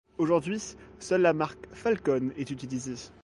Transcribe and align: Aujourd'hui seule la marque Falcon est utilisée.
Aujourd'hui 0.17 0.59
seule 0.97 1.21
la 1.21 1.31
marque 1.31 1.67
Falcon 1.73 2.31
est 2.35 2.49
utilisée. 2.49 2.97